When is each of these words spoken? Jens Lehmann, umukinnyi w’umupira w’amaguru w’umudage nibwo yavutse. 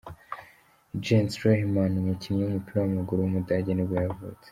Jens 1.05 1.33
Lehmann, 1.43 1.93
umukinnyi 2.01 2.41
w’umupira 2.43 2.77
w’amaguru 2.79 3.17
w’umudage 3.21 3.71
nibwo 3.73 3.95
yavutse. 4.05 4.47